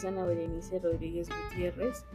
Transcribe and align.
es 0.00 0.06
Ana 0.06 0.24
Berenice 0.24 0.78
Rodríguez 0.78 1.28
Gutiérrez 1.28 2.06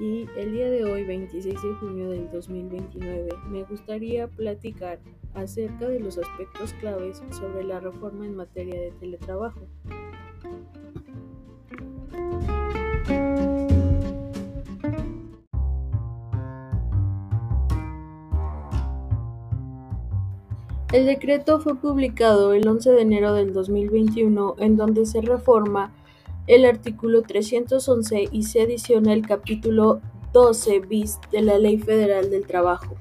y 0.00 0.26
el 0.36 0.52
día 0.52 0.68
de 0.70 0.84
hoy, 0.84 1.04
26 1.04 1.54
de 1.54 1.74
junio 1.74 2.10
del 2.10 2.28
2029, 2.32 3.28
me 3.48 3.62
gustaría 3.62 4.26
platicar 4.26 4.98
acerca 5.34 5.86
de 5.86 6.00
los 6.00 6.18
aspectos 6.18 6.72
claves 6.80 7.22
sobre 7.30 7.62
la 7.62 7.78
reforma 7.78 8.26
en 8.26 8.34
materia 8.34 8.80
de 8.80 8.90
teletrabajo. 8.90 9.60
El 20.92 21.06
decreto 21.06 21.60
fue 21.60 21.76
publicado 21.76 22.52
el 22.52 22.66
11 22.66 22.90
de 22.90 23.02
enero 23.02 23.32
del 23.34 23.52
2021 23.52 24.56
en 24.58 24.76
donde 24.76 25.06
se 25.06 25.20
reforma 25.20 25.92
el 26.48 26.64
artículo 26.64 27.22
311 27.22 28.28
y 28.32 28.42
se 28.42 28.62
adiciona 28.62 29.12
el 29.12 29.24
capítulo 29.24 30.00
12 30.32 30.80
bis 30.80 31.20
de 31.30 31.42
la 31.42 31.58
Ley 31.58 31.78
Federal 31.78 32.30
del 32.30 32.46
Trabajo. 32.46 32.96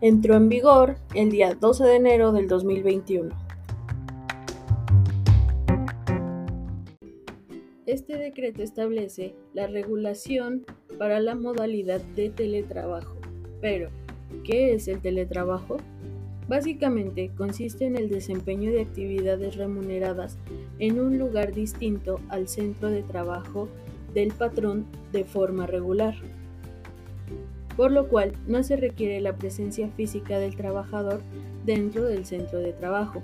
Entró 0.00 0.34
en 0.34 0.48
vigor 0.48 0.96
el 1.14 1.30
día 1.30 1.54
12 1.54 1.84
de 1.84 1.96
enero 1.96 2.32
del 2.32 2.48
2021. 2.48 3.32
Este 7.86 8.16
decreto 8.16 8.62
establece 8.62 9.36
la 9.54 9.68
regulación 9.68 10.66
para 10.98 11.20
la 11.20 11.36
modalidad 11.36 12.00
de 12.00 12.30
teletrabajo, 12.30 13.16
pero 13.60 13.90
¿Qué 14.44 14.74
es 14.74 14.88
el 14.88 15.00
teletrabajo? 15.00 15.76
Básicamente 16.50 17.30
consiste 17.36 17.86
en 17.86 17.94
el 17.94 18.08
desempeño 18.08 18.72
de 18.72 18.80
actividades 18.80 19.54
remuneradas 19.54 20.36
en 20.80 20.98
un 20.98 21.16
lugar 21.16 21.54
distinto 21.54 22.18
al 22.28 22.48
centro 22.48 22.90
de 22.90 23.04
trabajo 23.04 23.68
del 24.14 24.32
patrón 24.32 24.84
de 25.12 25.22
forma 25.22 25.68
regular, 25.68 26.16
por 27.76 27.92
lo 27.92 28.08
cual 28.08 28.32
no 28.48 28.64
se 28.64 28.74
requiere 28.74 29.20
la 29.20 29.36
presencia 29.36 29.90
física 29.90 30.40
del 30.40 30.56
trabajador 30.56 31.20
dentro 31.64 32.02
del 32.02 32.26
centro 32.26 32.58
de 32.58 32.72
trabajo. 32.72 33.22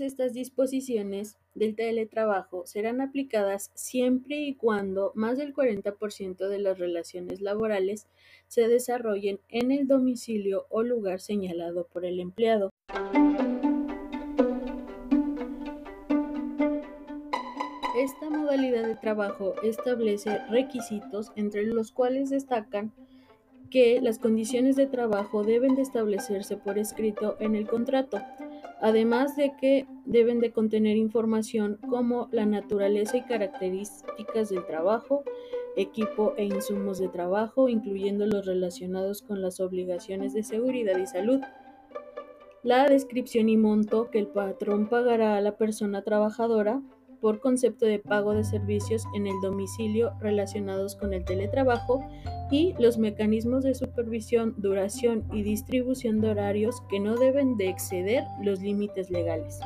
Estas 0.00 0.32
disposiciones 0.32 1.36
del 1.54 1.76
teletrabajo 1.76 2.66
serán 2.66 3.02
aplicadas 3.02 3.70
siempre 3.74 4.36
y 4.36 4.54
cuando 4.54 5.12
más 5.14 5.36
del 5.36 5.52
40% 5.52 6.48
de 6.48 6.58
las 6.58 6.78
relaciones 6.78 7.42
laborales 7.42 8.06
se 8.46 8.66
desarrollen 8.66 9.40
en 9.50 9.72
el 9.72 9.86
domicilio 9.86 10.64
o 10.70 10.82
lugar 10.82 11.20
señalado 11.20 11.86
por 11.86 12.06
el 12.06 12.18
empleado. 12.18 12.70
Esta 17.98 18.30
modalidad 18.30 18.86
de 18.86 18.96
trabajo 18.96 19.54
establece 19.62 20.38
requisitos 20.46 21.30
entre 21.36 21.64
los 21.64 21.92
cuales 21.92 22.30
destacan 22.30 22.94
que 23.70 24.00
las 24.00 24.18
condiciones 24.18 24.76
de 24.76 24.86
trabajo 24.86 25.44
deben 25.44 25.74
de 25.74 25.82
establecerse 25.82 26.56
por 26.56 26.78
escrito 26.78 27.36
en 27.38 27.54
el 27.54 27.68
contrato, 27.68 28.18
además 28.80 29.36
de 29.36 29.52
que 29.60 29.86
deben 30.04 30.40
de 30.40 30.52
contener 30.52 30.96
información 30.96 31.78
como 31.88 32.28
la 32.32 32.46
naturaleza 32.46 33.16
y 33.16 33.22
características 33.22 34.48
del 34.50 34.64
trabajo, 34.66 35.24
equipo 35.76 36.34
e 36.36 36.44
insumos 36.44 36.98
de 36.98 37.08
trabajo, 37.08 37.68
incluyendo 37.68 38.26
los 38.26 38.46
relacionados 38.46 39.22
con 39.22 39.42
las 39.42 39.60
obligaciones 39.60 40.34
de 40.34 40.42
seguridad 40.42 40.98
y 40.98 41.06
salud, 41.06 41.40
la 42.62 42.86
descripción 42.86 43.48
y 43.48 43.56
monto 43.56 44.10
que 44.10 44.18
el 44.18 44.26
patrón 44.26 44.88
pagará 44.88 45.36
a 45.36 45.40
la 45.40 45.56
persona 45.56 46.02
trabajadora 46.02 46.82
por 47.20 47.40
concepto 47.40 47.86
de 47.86 47.98
pago 47.98 48.34
de 48.34 48.44
servicios 48.44 49.04
en 49.14 49.26
el 49.26 49.34
domicilio 49.42 50.12
relacionados 50.20 50.96
con 50.96 51.12
el 51.12 51.24
teletrabajo 51.24 52.02
y 52.50 52.74
los 52.78 52.98
mecanismos 52.98 53.62
de 53.62 53.74
supervisión, 53.74 54.54
duración 54.58 55.24
y 55.32 55.42
distribución 55.42 56.20
de 56.20 56.30
horarios 56.30 56.82
que 56.88 57.00
no 57.00 57.16
deben 57.16 57.56
de 57.56 57.68
exceder 57.68 58.24
los 58.42 58.60
límites 58.60 59.10
legales. 59.10 59.60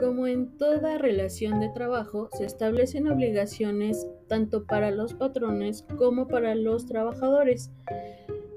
Como 0.00 0.28
en 0.28 0.56
toda 0.56 0.98
relación 0.98 1.60
de 1.60 1.68
trabajo, 1.70 2.28
se 2.38 2.44
establecen 2.44 3.08
obligaciones 3.08 4.06
tanto 4.28 4.64
para 4.64 4.90
los 4.90 5.14
patrones 5.14 5.84
como 5.98 6.28
para 6.28 6.54
los 6.54 6.86
trabajadores. 6.86 7.70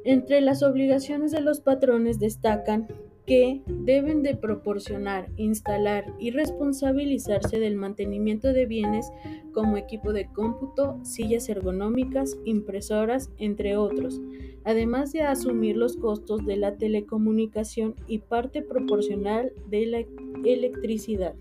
Entre 0.06 0.42
las 0.42 0.64
obligaciones 0.64 1.32
de 1.32 1.42
los 1.42 1.60
patrones 1.60 2.20
destacan 2.20 2.88
que 3.26 3.62
deben 3.68 4.24
de 4.24 4.36
proporcionar, 4.36 5.30
instalar 5.38 6.16
y 6.18 6.32
responsabilizarse 6.32 7.60
del 7.60 7.76
mantenimiento 7.76 8.54
de 8.54 8.66
bienes 8.66 9.12
como 9.54 9.78
equipo 9.78 10.14
de 10.14 10.26
cómputo, 10.34 11.00
sillas 11.04 11.48
ergonómicas, 11.48 12.38
impresoras, 12.46 13.30
entre 13.38 13.78
otros, 13.78 14.20
además 14.64 15.12
de 15.12 15.22
asumir 15.22 15.78
los 15.78 15.96
costos 15.96 16.44
de 16.46 16.58
la 16.58 16.76
telecomunicación 16.78 17.94
y 18.08 18.18
parte 18.18 18.64
proporcional 18.64 19.52
de 19.68 19.86
la 19.86 20.06
electricidad. 20.44 21.36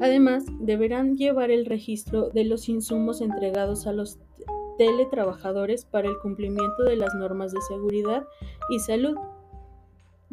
Además, 0.00 0.44
deberán 0.60 1.16
llevar 1.16 1.50
el 1.50 1.66
registro 1.66 2.30
de 2.30 2.44
los 2.44 2.68
insumos 2.68 3.20
entregados 3.20 3.86
a 3.86 3.92
los 3.92 4.18
teletrabajadores 4.78 5.84
para 5.84 6.08
el 6.08 6.18
cumplimiento 6.18 6.84
de 6.84 6.96
las 6.96 7.14
normas 7.14 7.52
de 7.52 7.60
seguridad 7.62 8.24
y 8.70 8.78
salud 8.80 9.16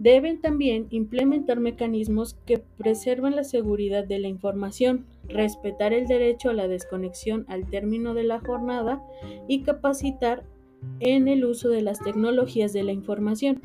Deben 0.02 0.40
también 0.40 0.88
implementar 0.92 1.60
mecanismos 1.60 2.38
que 2.46 2.58
preserven 2.58 3.36
la 3.36 3.44
seguridad 3.44 4.06
de 4.06 4.18
la 4.18 4.30
información, 4.30 5.06
respetar 5.28 5.92
el 5.92 6.08
derecho 6.08 6.50
a 6.50 6.54
la 6.54 6.70
desconexión 6.70 7.44
al 7.50 7.70
término 7.70 8.14
de 8.14 8.24
la 8.24 8.40
jornada 8.40 9.04
y 9.50 9.64
capacitar 9.64 10.46
en 11.02 11.28
el 11.28 11.44
uso 11.44 11.68
de 11.68 11.82
las 11.82 12.00
tecnologías 12.00 12.72
de 12.72 12.84
la 12.84 12.94
información. 12.94 13.62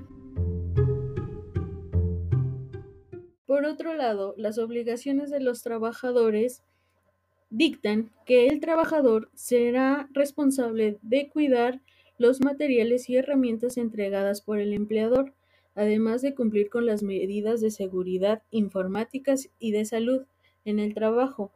Por 3.47 3.65
otro 3.65 3.95
lado, 3.95 4.35
las 4.37 4.59
obligaciones 4.59 5.31
de 5.31 5.39
los 5.39 5.63
trabajadores 5.63 6.65
dictan 7.57 8.11
que 8.27 8.49
el 8.49 8.59
trabajador 8.59 9.31
será 9.35 10.09
responsable 10.13 10.99
de 11.03 11.29
cuidar 11.29 11.81
los 12.19 12.41
materiales 12.41 13.09
y 13.09 13.17
herramientas 13.17 13.77
entregadas 13.77 14.41
por 14.41 14.59
el 14.59 14.73
empleador, 14.73 15.35
además 15.77 16.21
de 16.21 16.35
cumplir 16.35 16.69
con 16.69 16.85
las 16.85 17.05
medidas 17.05 17.61
de 17.61 17.71
seguridad 17.71 18.43
informáticas 18.51 19.51
y 19.61 19.71
de 19.71 19.85
salud 19.85 20.23
en 20.65 20.81
el 20.81 20.95
trabajo, 20.95 21.53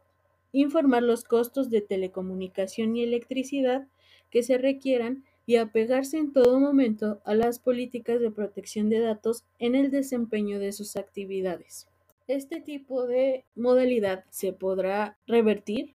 informar 0.53 1.03
los 1.03 1.25
costos 1.25 1.69
de 1.69 1.81
telecomunicación 1.81 2.95
y 2.95 3.03
electricidad 3.03 3.85
que 4.29 4.41
se 4.41 4.57
requieran 4.57 5.25
y 5.45 5.57
apegarse 5.57 6.17
en 6.17 6.31
todo 6.31 6.61
momento 6.61 7.21
a 7.25 7.35
las 7.35 7.59
políticas 7.59 8.21
de 8.21 8.31
protección 8.31 8.87
de 8.87 8.99
datos 8.99 9.43
en 9.57 9.75
el 9.75 9.91
desempeño 9.91 10.59
de 10.59 10.71
sus 10.71 10.95
actividades. 10.95 11.88
¿Este 12.29 12.61
tipo 12.61 13.07
de 13.07 13.43
modalidad 13.55 14.23
se 14.29 14.53
podrá 14.53 15.17
revertir? 15.25 15.95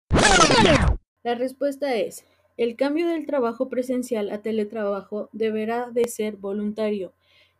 La 1.23 1.35
respuesta 1.35 1.97
es, 1.97 2.23
el 2.55 2.77
cambio 2.77 3.09
del 3.09 3.25
trabajo 3.25 3.67
presencial 3.67 4.29
a 4.29 4.41
teletrabajo 4.41 5.27
deberá 5.33 5.89
de 5.91 6.07
ser 6.07 6.37
voluntario 6.37 7.11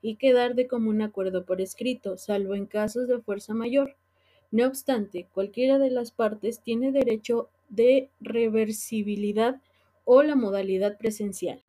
y 0.02 0.16
quedar 0.16 0.56
de 0.56 0.68
común 0.68 1.02
acuerdo 1.02 1.44
por 1.44 1.60
escrito, 1.60 2.18
salvo 2.18 2.56
en 2.56 2.66
casos 2.66 3.10
de 3.10 3.20
fuerza 3.20 3.54
mayor. 3.54 3.98
No 4.52 4.68
obstante, 4.68 5.28
cualquiera 5.34 5.78
de 5.78 5.92
las 5.92 6.12
partes 6.12 6.62
tiene 6.62 6.94
derecho 6.94 7.50
de 7.68 8.10
reversibilidad 8.22 9.60
o 10.06 10.24
la 10.24 10.36
modalidad 10.36 10.98
presencial. 10.98 11.62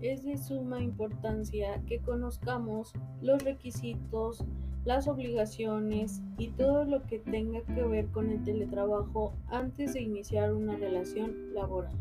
Es 0.00 0.24
de 0.24 0.36
suma 0.36 0.80
importancia 0.80 1.82
que 1.86 1.98
conozcamos 1.98 2.92
los 3.20 3.42
requisitos, 3.42 4.44
las 4.84 5.08
obligaciones 5.08 6.22
y 6.38 6.48
todo 6.48 6.84
lo 6.84 7.04
que 7.06 7.18
tenga 7.18 7.62
que 7.62 7.82
ver 7.82 8.06
con 8.06 8.30
el 8.30 8.42
teletrabajo 8.44 9.34
antes 9.48 9.94
de 9.94 10.02
iniciar 10.02 10.54
una 10.54 10.76
relación 10.76 11.52
laboral. 11.54 11.96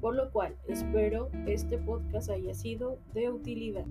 Por 0.00 0.16
lo 0.16 0.30
cual 0.30 0.56
espero 0.68 1.30
este 1.46 1.78
podcast 1.78 2.28
haya 2.28 2.54
sido 2.54 2.98
de 3.14 3.30
utilidad. 3.30 3.86